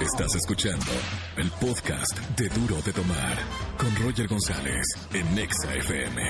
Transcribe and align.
Estás 0.00 0.34
escuchando 0.34 0.92
el 1.36 1.50
podcast 1.52 2.18
de 2.36 2.48
Duro 2.50 2.80
de 2.82 2.92
Tomar 2.92 3.38
con 3.78 3.94
Roger 3.96 4.28
González 4.28 4.84
en 5.12 5.34
Nexa 5.34 5.74
FM 5.74 6.22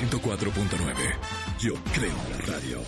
104.9. 0.00 1.18
Yo 1.58 1.74
creo 1.94 2.10
en 2.10 2.38
la 2.38 2.54
radio. 2.54 2.80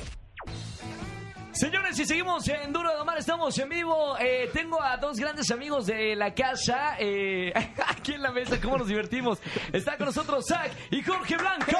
Señores, 1.53 1.99
y 1.99 2.07
seguimos 2.07 2.49
en 2.49 2.73
Duro 2.73 2.91
de 2.91 2.97
Domar, 2.97 3.19
estamos 3.19 3.59
en 3.59 3.69
vivo. 3.69 4.17
Eh, 4.19 4.49
tengo 4.53 4.83
a 4.83 4.97
dos 4.97 5.19
grandes 5.19 5.51
amigos 5.51 5.87
de 5.87 6.17
la 6.17 6.35
casa 6.35 6.97
eh, 6.99 7.53
aquí 7.87 8.15
en 8.15 8.23
la 8.23 8.33
mesa, 8.33 8.61
¿cómo 8.61 8.79
nos 8.79 8.89
divertimos? 8.89 9.39
Está 9.73 9.97
con 9.97 10.07
nosotros 10.07 10.47
Zach 10.47 10.71
y 10.91 11.03
Jorge 11.03 11.37
Blanco. 11.37 11.77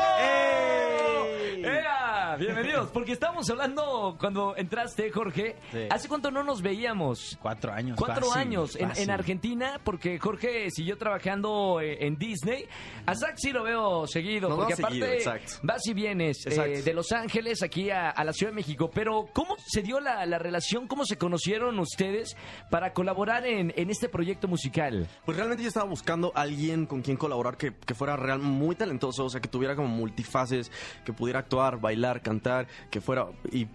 ¡Ea! 1.65 2.37
Bienvenidos, 2.39 2.91
porque 2.91 3.13
estábamos 3.13 3.49
hablando 3.51 4.17
cuando 4.19 4.57
entraste, 4.57 5.11
Jorge. 5.11 5.57
Sí. 5.73 5.79
¿Hace 5.91 6.09
cuánto 6.09 6.31
no 6.31 6.43
nos 6.43 6.63
veíamos? 6.63 7.39
Cuatro 7.43 7.73
años. 7.73 7.99
Cuatro 7.99 8.27
fácil, 8.27 8.41
años 8.41 8.77
en, 8.77 8.89
fácil. 8.89 9.05
en 9.05 9.11
Argentina, 9.11 9.81
porque 9.85 10.19
Jorge 10.19 10.71
siguió 10.71 10.97
trabajando 10.97 11.81
eh, 11.81 12.07
en 12.07 12.17
Disney. 12.17 12.65
A 13.07 13.15
Zach 13.15 13.35
sí 13.37 13.53
lo 13.53 13.63
veo 13.65 14.07
seguido, 14.07 14.49
Nos 14.49 14.59
porque 14.59 14.75
aparte 14.75 14.99
seguido, 15.01 15.13
exacto. 15.13 15.53
vas 15.63 15.87
y 15.87 15.95
vienes 15.95 16.47
eh, 16.47 16.83
de 16.83 16.95
Los 16.95 17.13
Ángeles 17.13 17.63
aquí 17.63 17.91
a, 17.91 18.11
a 18.11 18.25
la 18.25 18.33
Ciudad 18.33 18.53
de 18.53 18.57
México. 18.57 18.91
Pero, 18.93 19.29
¿cómo 19.33 19.57
se 19.67 19.83
dio 19.83 20.01
la, 20.01 20.25
la 20.27 20.39
relación? 20.39 20.87
¿Cómo 20.87 21.05
se 21.05 21.19
conocieron 21.19 21.79
ustedes 21.79 22.37
para 22.71 22.93
colaborar 22.93 23.47
en, 23.47 23.73
en 23.77 23.91
este 23.91 24.09
proyecto 24.09 24.49
musical? 24.49 25.09
Pues 25.25 25.37
realmente 25.37 25.63
yo 25.63 25.69
estaba 25.69 25.87
buscando 25.87 26.33
a 26.35 26.43
alguien 26.43 26.87
con 26.87 27.03
quien 27.03 27.17
colaborar 27.17 27.57
que, 27.57 27.75
que 27.75 27.95
fuera 27.95 28.17
real 28.17 28.39
muy 28.39 28.77
talentoso, 28.77 29.25
o 29.25 29.31
sea, 29.31 29.41
que 29.41 29.49
tuviera 29.49 29.77
como 29.77 29.89
multifaces, 29.89 30.71
que 31.05 31.13
pudiera 31.13 31.50
actuar, 31.51 31.81
bailar, 31.81 32.23
cantar, 32.23 32.69
que 32.91 33.01
fuera... 33.01 33.27
Y 33.51 33.67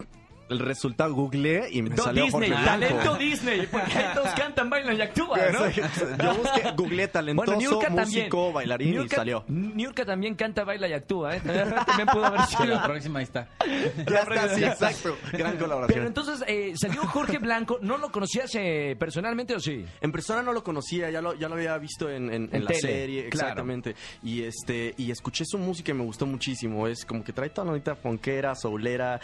el 0.49 0.59
resultado 0.59 1.13
googleé 1.13 1.67
y 1.71 1.81
me 1.81 1.89
Do- 1.89 2.03
salió 2.03 2.25
Disney, 2.25 2.49
Jorge 2.49 2.63
Blanco. 2.63 2.85
talento 2.85 3.15
Disney, 3.15 3.67
porque 3.67 3.91
todos 4.13 4.29
cantan, 4.35 4.69
bailan 4.69 4.97
y 4.97 5.01
actúan, 5.01 5.39
¿no? 5.53 5.69
Yo 6.23 6.35
busqué, 6.35 6.71
googleé 6.77 7.07
talentoso, 7.07 7.45
Bueno, 7.53 7.59
Niurka 7.69 7.87
también. 7.87 8.05
músico, 8.07 8.53
bailarín 8.53 9.01
y 9.01 9.09
salió. 9.09 9.43
Niurka 9.47 10.05
también 10.05 10.35
canta, 10.35 10.63
baila 10.63 10.87
y 10.87 10.93
actúa, 10.93 11.35
¿eh? 11.37 11.41
También 11.41 12.07
pudo 12.11 12.25
haber 12.25 12.41
sido. 12.47 12.65
la 12.65 12.83
próxima 12.83 13.19
ahí 13.19 13.23
está. 13.23 13.47
Ya 14.07 14.19
está, 14.19 14.49
sí, 14.55 14.63
exacto. 14.63 15.17
Gran 15.31 15.57
colaboración. 15.57 15.93
Pero 15.95 16.07
entonces 16.07 16.43
eh, 16.47 16.73
salió 16.75 17.01
Jorge 17.07 17.37
Blanco, 17.39 17.79
¿no 17.81 17.97
lo 17.97 18.11
conocías 18.11 18.51
eh, 18.55 18.95
personalmente 18.99 19.55
o 19.55 19.59
sí? 19.59 19.85
En 20.01 20.11
persona 20.11 20.41
no 20.41 20.53
lo 20.53 20.63
conocía, 20.63 21.09
ya 21.09 21.21
lo, 21.21 21.33
ya 21.33 21.47
lo 21.49 21.55
había 21.55 21.77
visto 21.77 22.09
en, 22.09 22.25
en- 22.33 22.43
en 22.45 22.49
En 22.55 22.63
la 22.63 22.67
tele, 22.69 22.79
serie, 22.81 23.29
claro. 23.29 23.47
exactamente. 23.49 23.95
Y 24.23 24.43
este 24.43 24.93
y 24.97 25.11
escuché 25.11 25.43
su 25.45 25.57
música 25.57 25.91
y 25.91 25.95
me 25.95 26.03
gustó 26.03 26.25
muchísimo. 26.25 26.87
Es 26.87 27.05
como 27.05 27.23
que 27.23 27.33
trae 27.33 27.49
toda 27.49 27.65
la 27.65 27.71
bonita 27.71 27.95
fonquera, 27.95 28.53
soulera. 28.55 29.19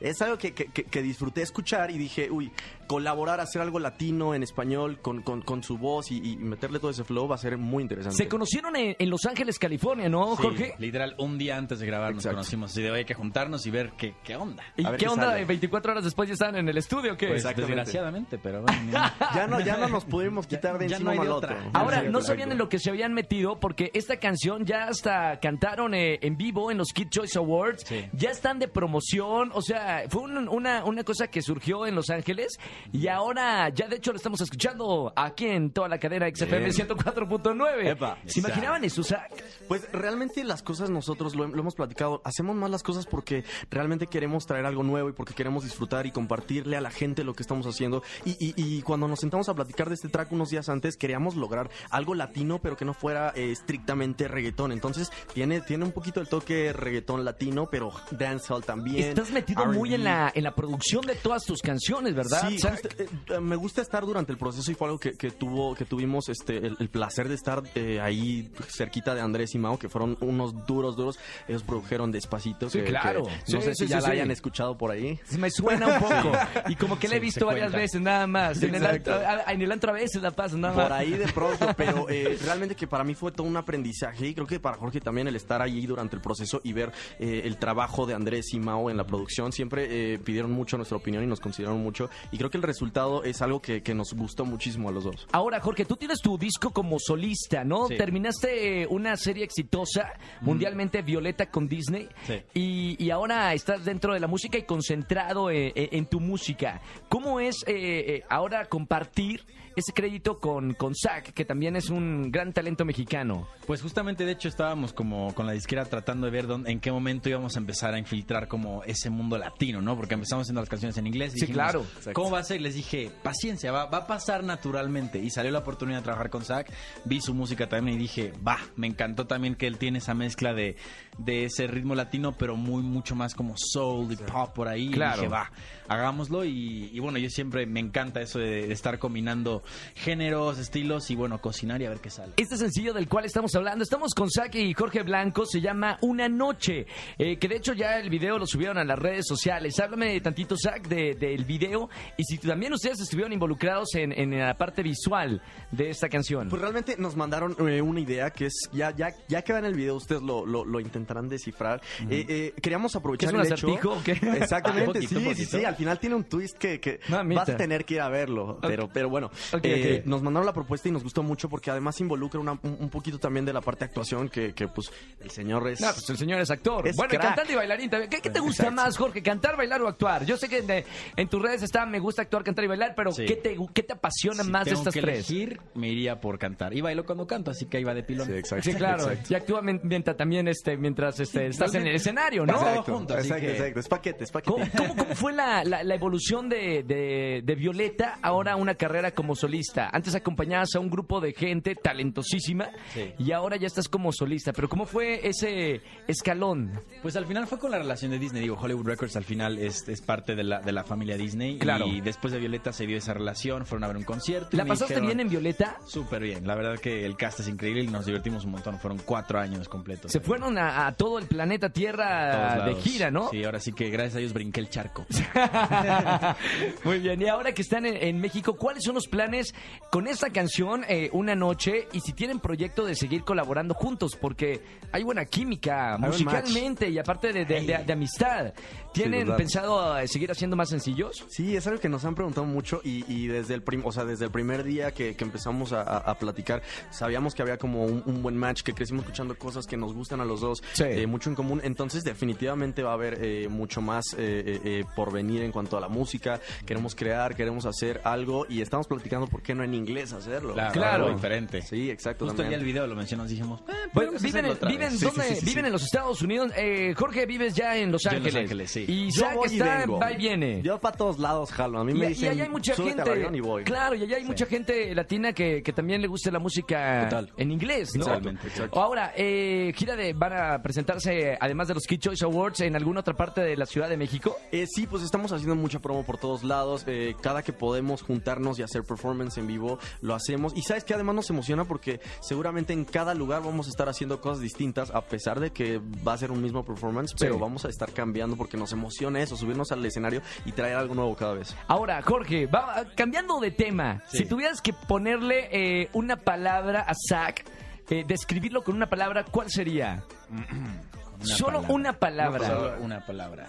Es 0.00 0.20
algo 0.22 0.36
que, 0.38 0.52
que- 0.52 0.63
que- 0.72 0.84
que 0.84 1.02
disfruté 1.02 1.42
escuchar 1.42 1.90
y 1.90 1.98
dije, 1.98 2.30
uy, 2.30 2.52
colaborar, 2.86 3.40
hacer 3.40 3.62
algo 3.62 3.78
latino 3.78 4.34
en 4.34 4.42
español 4.42 5.00
con, 5.00 5.22
con- 5.22 5.40
con 5.42 5.62
su 5.62 5.78
voz 5.78 6.10
y, 6.10 6.32
y 6.32 6.36
meterle 6.36 6.78
todo 6.78 6.90
ese 6.90 7.04
flow 7.04 7.26
va 7.28 7.36
a 7.36 7.38
ser 7.38 7.56
muy 7.56 7.82
interesante. 7.82 8.16
Se 8.16 8.28
conocieron 8.28 8.76
en, 8.76 8.94
en 8.98 9.10
Los 9.10 9.24
Ángeles, 9.26 9.58
California, 9.58 10.08
¿no, 10.08 10.36
Sí, 10.36 10.42
Jorge? 10.42 10.74
literal, 10.78 11.14
un 11.18 11.38
día 11.38 11.56
antes 11.56 11.78
de 11.78 11.86
grabar 11.86 12.14
nos 12.14 12.26
conocimos. 12.26 12.70
Así 12.72 12.82
de 12.82 12.90
hoy 12.90 12.98
hay 13.00 13.04
que 13.04 13.14
juntarnos 13.14 13.66
y 13.66 13.70
ver 13.70 13.92
qué, 13.96 14.14
qué 14.22 14.36
onda. 14.36 14.62
¿Y 14.76 14.84
A 14.84 14.90
ver 14.90 14.98
qué 15.00 15.06
qué 15.06 15.10
onda? 15.12 15.30
sale. 15.30 15.44
24 15.44 15.92
horas 15.92 16.04
después 16.04 16.28
ya 16.28 16.34
estaban 16.34 16.56
en 16.56 16.68
el 16.68 16.76
estudio, 16.76 17.14
¿o 17.14 17.16
¿qué? 17.16 17.28
Pues 17.28 17.42
desgraciadamente, 17.42 18.38
pero 18.38 18.62
bueno. 18.62 18.82
Ya 19.34 19.46
no, 19.46 19.60
ya 19.60 19.76
no 19.76 19.88
nos 19.88 20.04
pudimos 20.04 20.46
quitar 20.48 20.78
de 20.78 20.88
ya 20.88 20.96
encima 20.96 21.14
no 21.14 21.22
hay 21.22 21.26
uno 21.28 21.40
de 21.40 21.46
al 21.46 21.54
otra. 21.54 21.66
otro. 21.68 21.70
Ahora, 21.80 22.02
no 22.02 22.20
sabían 22.20 22.52
en 22.52 22.58
lo 22.58 22.68
que 22.68 22.78
se 22.78 22.90
habían 22.90 23.12
metido 23.14 23.58
porque 23.60 23.90
esta 23.94 24.18
canción 24.18 24.64
ya 24.66 24.84
hasta 24.88 25.38
cantaron 25.40 25.94
eh, 25.94 26.18
en 26.22 26.36
vivo 26.36 26.70
en 26.70 26.78
los 26.78 26.88
Kid 26.92 27.08
Choice 27.08 27.38
Awards. 27.38 27.84
Sí. 27.86 28.04
Ya 28.12 28.30
están 28.30 28.58
de 28.58 28.68
promoción. 28.68 29.50
O 29.54 29.62
sea, 29.62 30.04
fue 30.08 30.22
un- 30.22 30.48
una, 30.54 30.84
una 30.84 31.04
cosa 31.04 31.28
que 31.28 31.42
surgió 31.42 31.86
en 31.86 31.94
Los 31.94 32.10
Ángeles 32.10 32.58
y 32.92 33.08
ahora 33.08 33.68
ya 33.70 33.88
de 33.88 33.96
hecho 33.96 34.12
lo 34.12 34.16
estamos 34.16 34.40
escuchando 34.40 35.12
aquí 35.16 35.46
en 35.46 35.70
toda 35.70 35.88
la 35.88 35.98
cadena 35.98 36.26
XFM 36.34 36.58
Bien. 36.70 36.72
104.9. 36.88 37.86
Epa. 37.88 38.18
¿Se 38.26 38.40
imaginaban 38.40 38.84
eso, 38.84 39.02
Zach? 39.02 39.30
Pues 39.68 39.90
realmente 39.92 40.44
las 40.44 40.62
cosas 40.62 40.90
nosotros 40.90 41.34
lo, 41.34 41.46
lo 41.48 41.60
hemos 41.60 41.74
platicado, 41.74 42.20
hacemos 42.24 42.56
más 42.56 42.70
las 42.70 42.82
cosas 42.82 43.06
porque 43.06 43.44
realmente 43.70 44.06
queremos 44.06 44.46
traer 44.46 44.66
algo 44.66 44.82
nuevo 44.82 45.08
y 45.08 45.12
porque 45.12 45.34
queremos 45.34 45.64
disfrutar 45.64 46.06
y 46.06 46.10
compartirle 46.12 46.76
a 46.76 46.80
la 46.80 46.90
gente 46.90 47.24
lo 47.24 47.34
que 47.34 47.42
estamos 47.42 47.66
haciendo. 47.66 48.02
Y, 48.24 48.32
y- 48.40 48.54
y 48.56 48.82
cuando 48.82 49.08
nos 49.08 49.20
sentamos 49.20 49.48
a 49.48 49.54
platicar 49.54 49.88
de 49.88 49.94
este 49.94 50.08
track 50.08 50.32
unos 50.32 50.50
días 50.50 50.68
antes, 50.68 50.96
queríamos 50.96 51.34
lograr 51.36 51.70
algo 51.90 52.14
latino, 52.14 52.60
pero 52.62 52.76
que 52.76 52.84
no 52.84 52.94
fuera 52.94 53.32
eh, 53.34 53.50
estrictamente 53.50 54.28
reggaetón. 54.28 54.72
Entonces 54.72 55.10
tiene, 55.32 55.60
tiene 55.60 55.84
un 55.84 55.92
poquito 55.92 56.20
el 56.20 56.28
toque 56.28 56.72
reggaetón 56.72 57.24
latino, 57.24 57.68
pero 57.70 57.92
dancehall 58.12 58.64
también. 58.64 59.08
Estás 59.08 59.30
metido 59.30 59.66
muy 59.66 59.94
en 59.94 60.04
la, 60.04 60.30
en 60.34 60.43
la 60.44 60.54
producción 60.54 61.04
de 61.04 61.14
todas 61.16 61.44
tus 61.44 61.60
canciones, 61.60 62.14
¿verdad? 62.14 62.48
Sí, 62.48 62.58
eh, 62.98 63.40
me 63.40 63.56
gusta 63.56 63.82
estar 63.82 64.04
durante 64.06 64.30
el 64.30 64.38
proceso 64.38 64.70
y 64.70 64.74
fue 64.74 64.86
algo 64.88 64.98
que, 65.00 65.12
que 65.14 65.30
tuvo, 65.30 65.74
que 65.74 65.84
tuvimos 65.84 66.28
este 66.28 66.58
el, 66.58 66.76
el 66.78 66.88
placer 66.88 67.28
de 67.28 67.34
estar 67.34 67.62
eh, 67.74 68.00
ahí 68.00 68.50
cerquita 68.68 69.14
de 69.14 69.20
Andrés 69.20 69.54
y 69.54 69.58
Mao, 69.58 69.78
que 69.78 69.88
fueron 69.88 70.16
unos 70.20 70.66
duros, 70.66 70.96
duros. 70.96 71.18
Ellos 71.48 71.62
produjeron 71.62 72.12
despacito. 72.12 72.70
Sí, 72.70 72.78
que- 72.78 72.84
claro. 72.84 73.24
que 73.24 73.30
Sí, 73.46 73.54
no 73.54 73.60
sé 73.62 73.74
sí, 73.74 73.84
si 73.84 73.90
ya 73.90 73.96
sí, 73.98 74.02
la 74.02 74.08
sí. 74.08 74.12
hayan 74.12 74.30
escuchado 74.30 74.76
por 74.78 74.90
ahí. 74.92 75.18
Me 75.38 75.50
suena 75.50 75.86
un 75.88 75.98
poco. 76.00 76.32
Y 76.68 76.76
como 76.76 76.98
que 76.98 77.08
la 77.08 77.16
he 77.16 77.20
visto 77.20 77.46
varias 77.46 77.72
veces, 77.72 78.00
nada 78.00 78.26
más. 78.26 78.62
En 78.62 78.74
el, 78.74 78.86
antro, 78.86 79.14
a- 79.14 79.52
en 79.52 79.62
el 79.62 79.72
antro 79.72 79.90
a 79.90 79.94
veces 79.94 80.22
la 80.22 80.30
pasan, 80.30 80.60
nada 80.60 80.74
más. 80.74 80.84
Por 80.84 80.92
ahí 80.92 81.10
de 81.12 81.26
pronto, 81.32 81.66
pero 81.76 82.08
eh, 82.08 82.38
realmente 82.44 82.74
que 82.74 82.86
para 82.86 83.02
mí 83.04 83.14
fue 83.14 83.32
todo 83.32 83.46
un 83.46 83.56
aprendizaje 83.56 84.28
y 84.28 84.34
creo 84.34 84.46
que 84.46 84.60
para 84.60 84.76
Jorge 84.76 85.00
también 85.00 85.26
el 85.28 85.36
estar 85.36 85.62
allí 85.62 85.86
durante 85.86 86.16
el 86.16 86.22
proceso 86.22 86.60
y 86.62 86.72
ver 86.72 86.92
eh, 87.18 87.42
el 87.44 87.56
trabajo 87.58 88.06
de 88.06 88.14
Andrés 88.14 88.52
y 88.52 88.60
Mao 88.60 88.90
en 88.90 88.96
la 88.96 89.04
producción, 89.06 89.52
siempre 89.52 90.14
eh, 90.14 90.18
pidieron 90.34 90.50
mucho 90.50 90.76
nuestra 90.76 90.96
opinión 90.96 91.22
y 91.22 91.28
nos 91.28 91.38
consideraron 91.38 91.80
mucho 91.80 92.10
y 92.32 92.38
creo 92.38 92.50
que 92.50 92.56
el 92.56 92.64
resultado 92.64 93.22
es 93.22 93.40
algo 93.40 93.62
que, 93.62 93.84
que 93.84 93.94
nos 93.94 94.12
gustó 94.14 94.44
muchísimo 94.44 94.88
a 94.88 94.92
los 94.92 95.04
dos. 95.04 95.28
Ahora, 95.30 95.60
Jorge, 95.60 95.84
tú 95.84 95.94
tienes 95.94 96.18
tu 96.20 96.36
disco 96.36 96.70
como 96.72 96.96
solista, 96.98 97.62
¿no? 97.62 97.86
Sí. 97.86 97.96
Terminaste 97.96 98.82
eh, 98.82 98.86
una 98.90 99.16
serie 99.16 99.44
exitosa, 99.44 100.12
mundialmente 100.40 101.02
Violeta 101.02 101.46
con 101.50 101.68
Disney, 101.68 102.08
Sí. 102.26 102.42
y, 102.52 103.04
y 103.04 103.10
ahora 103.10 103.54
estás 103.54 103.84
dentro 103.84 104.12
de 104.12 104.18
la 104.18 104.26
música 104.26 104.58
y 104.58 104.64
concentrado 104.64 105.50
eh, 105.52 105.72
eh, 105.76 105.90
en 105.92 106.06
tu 106.06 106.18
música. 106.18 106.80
¿Cómo 107.08 107.38
es 107.38 107.62
eh, 107.68 108.24
ahora 108.28 108.64
compartir 108.64 109.44
ese 109.76 109.92
crédito 109.92 110.38
con, 110.38 110.74
con 110.74 110.94
Zach, 110.94 111.32
que 111.32 111.44
también 111.44 111.74
es 111.76 111.90
un 111.90 112.30
gran 112.30 112.52
talento 112.52 112.84
mexicano? 112.84 113.48
Pues 113.66 113.82
justamente, 113.82 114.24
de 114.24 114.32
hecho, 114.32 114.48
estábamos 114.48 114.92
como 114.92 115.34
con 115.34 115.46
la 115.46 115.52
disquera 115.52 115.84
tratando 115.84 116.26
de 116.26 116.32
ver 116.32 116.46
dónde, 116.46 116.70
en 116.70 116.78
qué 116.80 116.92
momento 116.92 117.28
íbamos 117.28 117.56
a 117.56 117.58
empezar 117.58 117.92
a 117.94 117.98
infiltrar 117.98 118.46
como 118.46 118.82
ese 118.84 119.10
mundo 119.10 119.36
latino, 119.36 119.80
¿no? 119.82 119.96
Porque 119.96 120.14
empezamos 120.24 120.44
haciendo 120.46 120.62
las 120.62 120.68
canciones 120.68 120.96
en 120.96 121.06
inglés. 121.06 121.34
y 121.36 121.40
Sí, 121.40 121.46
dijimos, 121.46 121.70
claro. 121.70 121.86
¿Cómo 122.14 122.30
va 122.30 122.38
a 122.38 122.44
ser? 122.44 122.60
Les 122.60 122.74
dije, 122.74 123.10
paciencia, 123.22 123.70
va, 123.70 123.86
va 123.86 123.98
a 123.98 124.06
pasar 124.06 124.42
naturalmente. 124.42 125.18
Y 125.18 125.30
salió 125.30 125.50
la 125.50 125.58
oportunidad 125.58 125.98
de 125.98 126.04
trabajar 126.04 126.30
con 126.30 126.44
Zach. 126.44 126.66
Vi 127.04 127.20
su 127.20 127.34
música 127.34 127.68
también 127.68 127.98
y 127.98 128.02
dije, 128.02 128.32
va, 128.46 128.58
me 128.76 128.86
encantó 128.86 129.26
también 129.26 129.54
que 129.54 129.66
él 129.66 129.78
tiene 129.78 129.98
esa 129.98 130.14
mezcla 130.14 130.54
de, 130.54 130.76
de 131.18 131.44
ese 131.44 131.66
ritmo 131.66 131.94
latino, 131.94 132.32
pero 132.32 132.56
muy, 132.56 132.82
mucho 132.82 133.14
más 133.14 133.34
como 133.34 133.54
soul 133.56 134.12
y 134.12 134.16
pop 134.16 134.52
por 134.54 134.68
ahí. 134.68 134.90
Claro. 134.90 135.16
Y 135.16 135.20
dije, 135.20 135.28
va, 135.28 135.50
hagámoslo. 135.88 136.44
Y, 136.44 136.90
y 136.92 136.98
bueno, 137.00 137.18
yo 137.18 137.28
siempre 137.28 137.66
me 137.66 137.80
encanta 137.80 138.20
eso 138.20 138.38
de, 138.38 138.66
de 138.66 138.72
estar 138.72 138.98
combinando 138.98 139.62
géneros, 139.94 140.58
estilos 140.58 141.10
y 141.10 141.16
bueno, 141.16 141.40
cocinar 141.40 141.82
y 141.82 141.86
a 141.86 141.90
ver 141.90 142.00
qué 142.00 142.10
sale. 142.10 142.32
Este 142.36 142.56
sencillo 142.56 142.94
del 142.94 143.08
cual 143.08 143.24
estamos 143.24 143.54
hablando, 143.54 143.82
estamos 143.82 144.14
con 144.14 144.30
Zach 144.30 144.54
y 144.54 144.72
Jorge 144.72 145.02
Blanco, 145.02 145.44
se 145.46 145.60
llama 145.60 145.98
Una 146.00 146.28
Noche, 146.28 146.86
eh, 147.18 147.36
que 147.36 147.48
de 147.48 147.56
hecho 147.56 147.72
ya 147.72 147.98
el 147.98 148.10
video 148.10 148.38
lo 148.38 148.46
subieron 148.46 148.78
a 148.78 148.84
las 148.84 148.98
redes 148.98 149.26
sociales. 149.26 149.78
Háblame 149.80 150.13
tantito, 150.20 150.56
Zach, 150.56 150.86
de- 150.86 151.14
del 151.14 151.44
video 151.44 151.88
y 152.16 152.24
si 152.24 152.38
también 152.38 152.72
ustedes 152.72 153.00
estuvieron 153.00 153.32
involucrados 153.32 153.94
en, 153.94 154.12
en 154.12 154.38
la 154.38 154.54
parte 154.56 154.82
visual 154.82 155.40
de 155.70 155.90
esta 155.90 156.08
canción. 156.08 156.48
Pues 156.48 156.60
realmente 156.60 156.96
nos 156.98 157.16
mandaron 157.16 157.56
eh, 157.68 157.80
una 157.82 158.00
idea 158.00 158.30
que 158.30 158.46
es, 158.46 158.54
ya, 158.72 158.90
ya, 158.94 159.08
ya 159.28 159.42
que 159.42 159.52
vean 159.52 159.64
el 159.64 159.74
video, 159.74 159.94
ustedes 159.96 160.22
lo, 160.22 160.44
lo, 160.46 160.64
lo 160.64 160.80
intentarán 160.80 161.28
descifrar. 161.28 161.80
Eh, 162.10 162.24
eh, 162.28 162.54
queríamos 162.60 162.94
aprovechar 162.96 163.30
¿Qué 163.30 163.36
es 163.36 163.40
un 163.40 163.46
el 163.46 163.52
hecho- 163.52 163.66
acertijo 163.66 163.92
o 163.92 164.02
qué? 164.02 164.12
Exactamente, 164.42 164.86
Un 164.88 164.92
poquito, 164.94 165.08
sí, 165.08 165.16
un 165.16 165.22
sí, 165.22 165.28
poquito. 165.28 165.58
sí. 165.58 165.64
Al 165.64 165.76
final 165.76 165.98
tiene 165.98 166.14
un 166.16 166.24
twist 166.24 166.56
que, 166.58 166.80
que 166.80 167.00
Mamita. 167.08 167.40
vas 167.42 167.48
a 167.50 167.56
tener 167.56 167.84
que 167.84 167.94
ir 167.94 168.00
a 168.00 168.08
verlo. 168.08 168.58
Pero, 168.62 168.88
pero 168.92 169.08
bueno, 169.08 169.30
Ok, 169.52 169.60
eh, 169.64 169.98
ok. 170.00 170.06
nos 170.06 170.22
mandaron 170.22 170.46
la 170.46 170.52
propuesta 170.52 170.88
y 170.88 170.92
nos 170.92 171.02
gustó 171.02 171.22
mucho 171.22 171.48
porque 171.48 171.70
además 171.70 172.00
involucra 172.00 172.40
una- 172.40 172.52
un, 172.62 172.76
un 172.80 172.90
poquito 172.90 173.18
también 173.18 173.44
de 173.44 173.52
la 173.52 173.60
parte 173.60 173.80
de 173.80 173.84
actuación 173.86 174.28
que, 174.28 174.52
que 174.54 174.68
pues 174.68 174.90
el 175.20 175.30
señor 175.30 175.68
es... 175.68 175.80
No, 175.80 175.88
pues 175.92 176.08
el 176.10 176.16
señor 176.16 176.40
es 176.40 176.50
actor. 176.50 176.86
Es 176.86 176.96
bueno, 176.96 177.12
cantante 177.18 177.52
y 177.52 177.56
bailarín 177.56 177.90
también. 177.90 178.10
¿Qué, 178.10 178.20
qué 178.20 178.30
te 178.30 178.40
gusta 178.40 178.70
más, 178.70 178.96
Jorge? 178.96 179.22
¿Cantar, 179.22 179.56
bailar 179.56 179.82
o 179.82 179.88
actuar? 179.88 180.03
Yo 180.26 180.36
sé 180.36 180.48
que 180.48 180.58
en, 180.58 180.84
en 181.16 181.28
tus 181.28 181.40
redes 181.42 181.62
está 181.62 181.86
me 181.86 181.98
gusta 181.98 182.22
actuar, 182.22 182.44
cantar 182.44 182.64
y 182.64 182.68
bailar, 182.68 182.94
pero 182.96 183.12
Sí. 183.12 183.24
¿qué, 183.24 183.36
te, 183.36 183.56
¿qué 183.72 183.82
te 183.82 183.92
apasiona 183.94 184.44
Si 184.44 184.50
más 184.50 184.64
de 184.64 184.70
tengo 184.72 184.80
estas 184.82 184.94
que 184.94 185.00
tres? 185.00 185.30
elegir, 185.30 185.60
me 185.74 185.88
iría 185.88 186.20
por 186.20 186.38
cantar. 186.38 186.74
Y 186.74 186.80
bailo 186.80 187.04
cuando 187.04 187.26
canto, 187.26 187.50
así 187.50 187.66
que 187.66 187.78
ahí 187.78 187.84
va 187.84 187.94
de 187.94 188.02
pilón. 188.02 188.26
Sí, 188.26 188.32
exacto. 188.34 188.70
Sí, 188.70 188.76
claro. 188.76 189.04
Exacto. 189.10 189.32
Y 189.32 189.36
actúa 189.36 189.62
mientras 189.62 190.16
también 190.16 190.48
este, 190.48 190.76
mientras 190.76 191.18
este, 191.20 191.46
estás 191.46 191.74
en 191.74 191.86
el 191.86 191.94
escenario, 191.96 192.44
¿no? 192.46 192.52
Todo 192.54 192.68
Exacto, 192.68 192.94
junto, 192.94 193.14
así 193.14 193.28
exacto, 193.28 193.46
que- 193.46 193.52
exacto. 193.52 193.80
Es 193.80 193.88
paquete, 193.88 194.24
es 194.24 194.30
paquete. 194.30 194.52
¿Cómo, 194.52 194.66
cómo- 194.76 194.96
cómo 194.96 195.14
fue 195.14 195.32
la, 195.32 195.64
la- 195.64 195.82
la 195.82 195.94
evolución 195.94 196.48
de, 196.48 196.82
de- 196.82 197.42
de 197.44 197.54
Violeta 197.54 198.18
ahora 198.22 198.56
una 198.56 198.74
carrera 198.74 199.12
como 199.12 199.34
solista? 199.34 199.88
Antes 199.92 200.14
acompañabas 200.14 200.74
a 200.74 200.80
un 200.80 200.90
grupo 200.90 201.20
de 201.20 201.32
gente 201.32 201.74
talentosísima 201.74 202.70
Sí. 202.92 203.12
y 203.18 203.32
ahora 203.32 203.56
ya 203.56 203.66
estás 203.66 203.88
como 203.88 204.12
solista. 204.12 204.52
Pero 204.52 204.68
¿cómo 204.68 204.86
fue 204.86 205.26
ese 205.26 205.80
escalón? 206.08 206.72
Pues 207.02 207.16
al 207.16 207.26
final 207.26 207.46
fue 207.46 207.58
con 207.58 207.70
la 207.70 207.78
relación 207.78 208.10
de 208.10 208.18
Disney. 208.18 208.42
Digo, 208.42 208.56
Hollywood 208.60 208.86
Records 208.86 209.16
al 209.16 209.24
final 209.24 209.58
es, 209.58 209.88
es 209.94 210.02
parte 210.02 210.34
de 210.34 210.44
la, 210.44 210.60
de 210.60 210.72
la 210.72 210.84
familia 210.84 211.16
Disney. 211.16 211.58
Claro. 211.58 211.86
Y 211.86 212.00
después 212.00 212.32
de 212.32 212.38
Violeta 212.38 212.72
se 212.72 212.86
dio 212.86 212.96
esa 212.98 213.14
relación, 213.14 213.64
fueron 213.66 213.84
a 213.84 213.86
ver 213.88 213.96
un 213.96 214.04
concierto. 214.04 214.56
¿La 214.56 214.64
pasaste 214.66 214.94
dijeron, 214.94 215.06
bien 215.08 215.20
en 215.20 215.28
Violeta? 215.30 215.78
Súper 215.86 216.22
bien, 216.22 216.46
la 216.46 216.54
verdad 216.54 216.78
que 216.78 217.04
el 217.06 217.16
cast 217.16 217.40
es 217.40 217.48
increíble 217.48 217.82
y 217.82 217.86
nos 217.86 218.06
divertimos 218.06 218.44
un 218.44 218.50
montón, 218.52 218.78
fueron 218.78 218.98
cuatro 219.04 219.40
años 219.40 219.68
completos. 219.68 220.12
Se 220.12 220.20
fueron 220.20 220.58
a, 220.58 220.86
a 220.86 220.92
todo 220.92 221.18
el 221.18 221.26
planeta 221.26 221.70
Tierra 221.70 222.64
de 222.66 222.74
gira, 222.76 223.10
¿no? 223.10 223.30
Sí, 223.30 223.42
ahora 223.44 223.58
sí 223.60 223.72
que 223.72 223.88
gracias 223.90 224.16
a 224.16 224.18
Dios 224.18 224.32
brinqué 224.32 224.60
el 224.60 224.68
charco. 224.68 225.06
Muy 226.84 226.98
bien, 226.98 227.20
y 227.22 227.28
ahora 227.28 227.52
que 227.52 227.62
están 227.62 227.86
en, 227.86 227.96
en 227.96 228.20
México, 228.20 228.56
¿cuáles 228.56 228.82
son 228.84 228.94
los 228.94 229.06
planes 229.06 229.54
con 229.90 230.06
esta 230.06 230.30
canción, 230.30 230.84
eh, 230.88 231.08
Una 231.12 231.34
Noche? 231.34 231.88
Y 231.92 232.00
si 232.00 232.12
tienen 232.12 232.40
proyecto 232.40 232.84
de 232.84 232.94
seguir 232.94 233.24
colaborando 233.24 233.74
juntos, 233.74 234.16
porque 234.20 234.60
hay 234.92 235.02
buena 235.02 235.24
química 235.24 235.96
musicalmente 235.98 236.88
y 236.88 236.98
aparte 236.98 237.32
de, 237.32 237.44
de- 237.44 237.60
de- 237.62 237.84
de 237.84 237.92
amistad. 237.92 238.52
¿Tienen 238.92 239.34
pensado 239.36 239.73
seguir 240.06 240.30
haciendo 240.30 240.56
más 240.56 240.68
sencillos? 240.70 241.24
Sí, 241.28 241.56
es 241.56 241.66
algo 241.66 241.80
que 241.80 241.88
nos 241.88 242.04
han 242.04 242.14
preguntado 242.14 242.46
mucho 242.46 242.80
y, 242.84 243.04
y 243.12 243.26
desde 243.26 243.54
el 243.54 243.62
prim- 243.62 243.82
o 243.84 243.92
sea, 243.92 244.04
desde 244.04 244.24
el 244.26 244.30
primer 244.30 244.64
día 244.64 244.90
que, 244.92 245.14
que 245.16 245.24
empezamos 245.24 245.72
a, 245.72 246.14
platicar, 246.18 246.62
sabíamos 246.90 247.34
que 247.34 247.42
había 247.42 247.56
como 247.58 247.84
un, 247.84 248.02
un 248.06 248.22
buen 248.22 248.36
match, 248.36 248.62
que 248.62 248.72
crecimos 248.72 249.02
escuchando 249.04 249.36
cosas 249.36 249.66
que 249.66 249.76
nos 249.76 249.92
gustan 249.94 250.20
a 250.20 250.24
los 250.24 250.40
dos, 250.40 250.62
Sí. 250.72 250.84
eh, 250.86 251.06
mucho 251.06 251.28
en 251.30 251.36
común. 251.36 251.60
Entonces, 251.64 252.04
definitivamente 252.04 252.82
va 252.82 252.90
a 252.90 252.94
haber 252.94 253.18
eh, 253.24 253.48
mucho 253.48 253.80
más 253.80 254.04
eh, 254.16 254.60
eh, 254.64 254.84
por 254.94 255.12
venir 255.12 255.42
en 255.42 255.52
cuanto 255.52 255.76
a 255.76 255.80
la 255.80 255.88
música. 255.88 256.40
Queremos 256.66 256.94
crear, 256.94 257.34
queremos 257.34 257.66
hacer 257.66 258.00
algo 258.04 258.46
y 258.48 258.60
estamos 258.60 258.86
platicando 258.86 259.26
por 259.26 259.42
qué 259.42 259.54
no 259.54 259.64
en 259.64 259.74
inglés 259.74 260.12
hacerlo. 260.12 260.54
Claro. 260.72 261.12
diferente. 261.12 261.62
Sí, 261.62 261.90
exacto. 261.90 262.24
Justo 262.26 262.42
también. 262.42 262.58
ya 262.60 262.62
el 262.62 262.64
video 262.64 262.86
lo 262.86 262.94
mencionamos, 262.94 263.30
dijimos, 263.30 263.60
eh, 263.68 263.72
Bueno, 263.92 264.12
viven, 264.20 264.56
viven. 264.66 264.98
¿dónde? 264.98 265.22
Sí, 265.24 265.34
sí, 265.34 265.40
sí, 265.40 265.46
viven 265.46 265.64
sí. 265.64 265.66
en 265.66 265.72
los 265.72 265.82
Estados 265.82 266.22
Unidos. 266.22 266.52
Eh, 266.56 266.94
Jorge, 266.96 267.26
vives 267.26 267.54
ya 267.54 267.76
en 267.76 267.90
Los 267.92 268.02
Yo 268.02 268.10
en 268.10 268.16
Ángeles. 268.16 268.34
Los 268.34 268.42
Ángeles, 268.42 268.70
sí. 268.70 268.84
Y 268.88 269.10
Yo 269.10 269.30
voy 269.34 269.48
y 269.52 269.58
está, 269.64 269.78
vengo. 269.80 269.98
va 270.00 270.12
y 270.12 270.16
viene. 270.16 270.62
Yo 270.62 270.78
para 270.80 270.96
todos 270.96 271.18
lados 271.18 271.50
jalo. 271.52 271.78
A 271.80 271.84
mí 271.84 271.92
Y, 271.92 271.94
me 271.94 272.06
y 272.06 272.08
dicen, 272.10 272.30
allá 272.30 272.44
hay 272.44 272.48
mucha 272.50 272.74
"Súbete 272.74 273.02
al 273.02 273.08
gente. 273.22 273.36
y 273.36 273.40
voy. 273.40 273.64
Claro, 273.64 273.94
y 273.94 274.02
allá 274.02 274.16
hay 274.16 274.24
mucha 274.24 274.46
gente 274.46 274.94
latina 274.94 275.32
que, 275.32 275.62
que 275.62 275.72
también 275.72 276.00
le 276.02 276.08
gusta 276.08 276.30
la 276.30 276.38
música 276.38 277.04
Total. 277.08 277.32
en 277.36 277.50
inglés, 277.50 277.90
¿no? 277.94 278.04
Totalmente, 278.04 278.46
exacto. 278.48 278.80
Ahora, 278.80 279.12
eh, 279.16 279.72
gira 279.76 279.96
de 279.96 280.12
van 280.12 280.32
a 280.32 280.62
presentarse, 280.62 281.36
además 281.40 281.68
de 281.68 281.74
los 281.74 281.84
Kid 281.84 281.98
Choice 282.00 282.24
Awards, 282.24 282.60
en 282.60 282.76
alguna 282.76 283.00
otra 283.00 283.14
parte 283.14 283.40
de 283.42 283.56
la 283.56 283.66
Ciudad 283.66 283.88
de 283.88 283.96
México. 283.96 284.36
Eh, 284.52 284.66
sí, 284.66 284.86
pues 284.86 285.02
estamos 285.02 285.32
haciendo 285.32 285.54
mucha 285.56 285.78
promo 285.80 286.04
por 286.04 286.18
todos 286.18 286.44
lados. 286.44 286.84
Eh, 286.86 287.14
cada 287.20 287.42
que 287.42 287.52
podemos 287.52 288.02
juntarnos 288.02 288.58
y 288.58 288.62
hacer 288.62 288.82
performance 288.84 289.38
en 289.38 289.46
vivo, 289.46 289.78
lo 290.00 290.14
hacemos. 290.14 290.56
Y 290.56 290.62
sabes 290.62 290.84
que 290.84 290.94
además 290.94 291.14
nos 291.14 291.30
emociona 291.30 291.64
porque 291.64 292.00
seguramente 292.20 292.72
en 292.72 292.84
cada 292.84 293.14
lugar 293.14 293.42
vamos 293.42 293.66
a 293.66 293.70
estar 293.70 293.88
haciendo 293.88 294.20
cosas 294.20 294.40
distintas, 294.40 294.90
a 294.94 295.02
pesar 295.02 295.40
de 295.40 295.50
que 295.50 295.80
va 296.06 296.12
a 296.14 296.18
ser 296.18 296.30
un 296.30 296.42
mismo 296.42 296.64
performance, 296.64 297.14
pero 297.18 297.38
vamos 297.38 297.64
a 297.64 297.68
estar 297.68 297.92
cambiando 297.92 298.36
porque 298.36 298.56
nos 298.56 298.72
emociona 298.72 299.20
eso, 299.20 299.36
subirnos 299.54 299.72
al 299.72 299.84
escenario 299.86 300.20
y 300.44 300.52
traer 300.52 300.76
algo 300.76 300.94
nuevo 300.94 301.14
cada 301.16 301.34
vez. 301.34 301.54
Ahora, 301.68 302.02
Jorge, 302.02 302.46
va, 302.46 302.84
cambiando 302.96 303.38
de 303.40 303.50
tema, 303.52 304.02
Sí. 304.08 304.18
si 304.18 304.24
tuvieras 304.26 304.60
que 304.60 304.72
ponerle 304.72 305.48
eh, 305.52 305.88
una 305.92 306.16
palabra 306.16 306.80
a 306.80 306.92
Zach, 307.08 307.44
eh, 307.90 308.04
describirlo 308.06 308.62
con 308.62 308.74
una 308.74 308.86
palabra, 308.86 309.24
¿cuál 309.24 309.50
sería? 309.50 310.02
Una 311.14 311.36
Solo 311.36 311.62
palabra. 311.62 311.74
una 311.74 311.92
palabra. 311.92 312.46
Solo 312.48 312.74
una 312.82 313.06
palabra. 313.06 313.46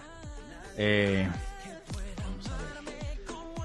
Eh, 0.78 1.28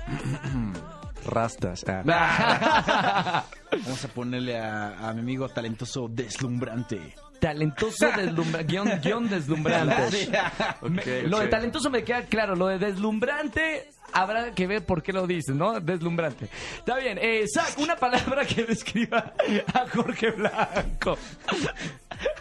Rastas. 1.26 1.86
vamos 3.72 4.06
a 4.06 4.08
ponerle 4.10 4.58
a, 4.60 5.10
a 5.10 5.14
mi 5.14 5.22
amigo 5.22 5.48
talentoso 5.50 6.08
deslumbrante. 6.10 7.14
Talentoso 7.40 8.08
deslumbrante, 8.16 8.72
guion, 8.72 9.02
guion 9.02 9.30
deslumbrante. 9.30 10.30
Me- 10.84 11.24
Lo 11.24 11.40
de 11.40 11.48
talentoso 11.48 11.90
me 11.90 12.04
queda 12.04 12.24
claro, 12.26 12.56
lo 12.56 12.68
de 12.68 12.78
deslumbrante 12.78 13.90
habrá 14.14 14.52
que 14.54 14.68
ver 14.68 14.86
por 14.86 15.02
qué 15.02 15.12
lo 15.14 15.26
dices, 15.26 15.56
¿no? 15.56 15.80
Deslumbrante. 15.80 16.50
Está 16.78 16.98
bien, 16.98 17.18
eh, 17.20 17.46
Zach, 17.52 17.78
una 17.80 17.96
palabra 17.96 18.46
que 18.46 18.64
describa 18.66 19.34
a 19.74 19.88
Jorge 19.90 20.32
Blanco. 20.32 21.18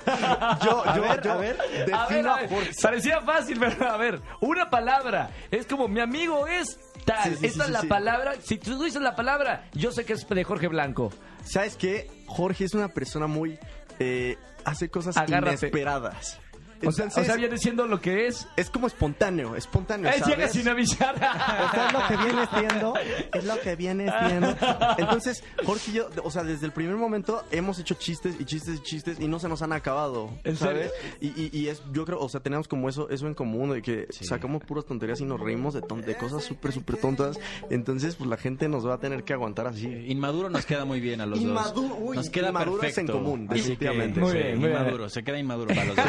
Yo, 0.65 0.85
yo, 0.95 1.03
ver, 1.03 1.23
yo 1.23 1.33
a 1.33 1.37
ver, 1.37 1.57
A 1.93 2.07
ver, 2.09 2.27
a 2.29 2.37
ver, 2.37 2.51
parecía 2.83 3.21
fácil, 3.21 3.59
pero 3.61 3.89
a 3.89 3.97
ver, 3.97 4.21
una 4.41 4.71
palabra. 4.71 5.31
Es 5.51 5.67
como 5.67 5.89
mi 5.89 6.01
amigo 6.01 6.47
es 6.47 6.79
tal. 7.05 7.31
Sí, 7.31 7.37
sí, 7.41 7.47
Esta 7.47 7.53
sí, 7.53 7.61
es 7.61 7.67
sí, 7.67 7.73
la 7.73 7.81
sí. 7.83 7.87
palabra. 7.87 8.33
Si 8.43 8.59
tú 8.59 8.83
dices 8.83 9.01
la 9.03 9.15
palabra, 9.15 9.65
yo 9.73 9.93
sé 9.93 10.05
que 10.05 10.15
es 10.15 10.27
de 10.29 10.45
Jorge 10.45 10.69
Blanco. 10.69 11.13
¿Sabes 11.45 11.77
qué? 11.77 12.11
Jorge 12.27 12.65
es 12.65 12.75
una 12.75 12.89
persona 12.89 13.27
muy... 13.27 13.59
eh, 13.99 14.37
hace 14.65 14.89
cosas 14.89 15.17
Agárrate. 15.17 15.49
inesperadas. 15.67 16.41
O 16.87 16.93
sea, 16.93 17.05
o 17.05 17.09
Entonces, 17.09 17.27
sea, 17.27 17.37
viene 17.37 17.59
siendo 17.59 17.87
lo 17.87 18.01
que 18.01 18.27
es. 18.27 18.49
es 18.57 18.71
como 18.71 18.87
espontáneo, 18.87 19.55
espontáneo, 19.57 20.11
¿sabes? 20.13 20.27
llega 20.27 20.49
sin 20.49 20.69
avisar. 20.69 21.15
O 21.17 21.71
sea, 21.71 21.87
es 21.89 21.93
lo 21.93 22.09
que 22.09 22.17
viene 22.17 22.47
siendo, 22.59 22.95
es 23.35 23.45
lo 23.45 23.61
que 23.61 23.77
viene 23.77 24.13
siendo. 24.27 24.57
Entonces, 24.99 25.45
Jorge 25.65 25.91
y 25.91 25.95
yo, 25.95 26.09
o 26.25 26.31
sea, 26.31 26.43
desde 26.43 26.67
el 26.67 26.73
primer 26.73 26.97
momento 26.97 27.45
hemos 27.51 27.79
hecho 27.79 27.95
chistes 27.95 28.37
y 28.39 28.45
chistes 28.45 28.77
y 28.79 28.83
chistes 28.83 29.21
y 29.21 29.29
no 29.29 29.39
se 29.39 29.49
nos 29.49 29.63
han 29.63 29.73
acabado. 29.73 30.31
¿En 30.45 30.57
¿sabes? 30.57 30.91
Y, 31.21 31.29
y, 31.29 31.51
y 31.53 31.69
es, 31.69 31.83
yo 31.93 32.05
creo, 32.05 32.19
o 32.21 32.29
sea, 32.29 32.41
tenemos 32.41 32.69
como 32.69 32.89
eso, 32.89 33.09
eso 33.11 33.27
en 33.27 33.35
común, 33.35 33.71
de 33.73 33.83
que 33.83 34.07
Sí. 34.11 34.25
sacamos 34.25 34.63
puras 34.65 34.85
tonterías 34.87 35.21
y 35.21 35.25
nos 35.25 35.39
reímos 35.41 35.75
de, 35.75 35.83
ton- 35.83 36.03
de 36.03 36.17
cosas 36.17 36.43
súper, 36.45 36.73
súper 36.73 36.97
tontas. 36.97 37.39
Entonces, 37.71 38.17
pues 38.17 38.29
la 38.29 38.37
gente 38.37 38.69
nos 38.69 38.87
va 38.87 38.95
a 38.95 38.99
tener 38.99 39.25
que 39.25 39.33
aguantar 39.33 39.67
así. 39.67 39.87
Inmaduro 39.87 40.51
nos 40.51 40.65
queda 40.67 40.85
muy 40.85 41.01
bien 41.01 41.21
a 41.21 41.27
los 41.27 41.39
Inmaduro, 41.41 41.89
dos. 41.89 41.99
uy, 42.01 42.17
nos 42.17 42.31
queda 42.31 42.49
inmaduro 42.49 42.83
es 42.83 42.99
en 42.99 43.07
común, 43.07 43.49
que, 43.49 43.55
definitivamente. 43.55 44.21
Muy 44.21 44.33
sí, 44.33 44.39
bien, 44.39 44.63
inmaduro, 44.63 45.09
se 45.09 45.23
queda 45.23 45.39
inmaduro 45.39 45.69
para 45.75 45.85
los 45.85 45.97
dos. 45.97 46.07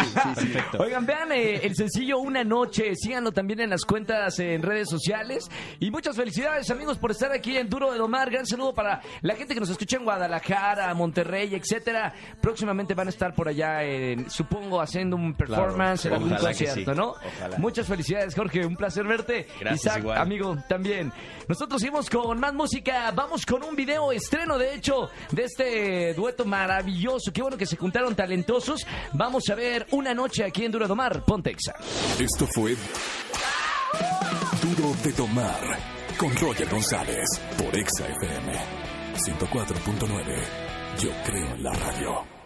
Perfecto. 0.62 0.84
Oigan, 0.84 1.06
vean 1.06 1.32
eh, 1.32 1.62
el 1.64 1.76
sencillo 1.76 2.20
Una 2.20 2.44
Noche. 2.44 2.96
Síganlo 2.96 3.32
también 3.32 3.60
en 3.62 3.70
las 3.70 3.86
cuentas 3.86 4.38
eh, 4.40 4.54
en 4.54 4.62
redes 4.62 4.90
sociales. 4.90 5.50
Y 5.80 5.92
muchas 5.92 6.16
felicidades, 6.16 6.70
amigos, 6.70 6.98
por 6.98 7.12
estar 7.12 7.32
aquí 7.32 7.58
en 7.58 7.70
Duro 7.70 7.92
de 7.92 7.98
Domar. 7.98 8.30
Gran 8.30 8.46
saludo 8.46 8.74
para 8.74 9.02
la 9.22 9.36
gente 9.36 9.54
que 9.54 9.60
nos 9.60 9.70
escucha 9.70 9.98
en 9.98 10.04
Guadalajara, 10.04 10.94
Monterrey, 10.94 11.54
etcétera. 11.56 12.14
Próximamente 12.42 12.94
van 12.94 13.08
a 13.08 13.10
estar 13.10 13.34
por 13.34 13.48
allá, 13.48 13.84
en, 13.84 14.30
supongo, 14.30 14.82
haciendo 14.82 15.16
un 15.16 15.34
performance 15.34 16.06
en 16.06 16.14
algún 16.14 16.36
concierto, 16.36 16.94
sí, 16.94 16.98
¿no? 16.98 17.10
ojalá. 17.12 17.58
Muchas 17.58 17.88
felicidades, 17.88 18.36
Jorge. 18.36 18.66
Un 18.66 18.76
placer 18.76 19.06
verte. 19.06 19.48
Gracias, 19.60 19.86
Isaac, 19.86 20.00
igual. 20.00 20.18
amigo, 20.18 20.58
también. 20.68 21.12
Nosotros 21.48 21.82
seguimos 21.82 22.10
con 22.10 22.40
más 22.40 22.54
música. 22.54 23.12
Vamos 23.12 23.46
con 23.46 23.64
un 23.64 23.76
video 23.76 24.12
estreno, 24.12 24.58
de 24.58 24.76
hecho, 24.76 25.10
de 25.32 25.44
este 25.44 26.14
dueto 26.14 26.46
maravilloso. 26.46 27.32
Qué 27.34 27.42
bueno 27.42 27.58
que 27.58 27.66
se 27.66 27.78
juntaron 27.78 28.16
talentosos. 28.16 28.86
Vamos 29.14 29.50
a 29.50 29.56
ver 29.56 29.88
Una 29.92 30.14
Noche 30.14 30.44
aquí 30.44 30.51
en 30.56 30.72
Duro 30.72 30.86
de 30.86 30.90
Domar. 30.90 31.24
Pontexa. 31.26 31.76
Esto 32.20 32.48
fue 32.54 32.76
Duro 34.62 34.94
de 35.04 35.14
Tomar 35.14 35.78
con 36.18 36.36
Roger 36.36 36.70
González 36.70 37.26
por 37.58 37.76
Exa 37.76 38.08
FM 38.08 38.54
104.9. 39.16 40.44
Yo 41.00 41.10
creo 41.26 41.56
en 41.56 41.64
la 41.64 41.74
radio. 41.74 42.41